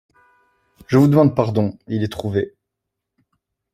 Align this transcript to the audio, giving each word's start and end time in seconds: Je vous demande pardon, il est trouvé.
Je 0.87 0.97
vous 0.97 1.07
demande 1.07 1.35
pardon, 1.35 1.77
il 1.85 2.01
est 2.03 2.11
trouvé. 2.11 2.55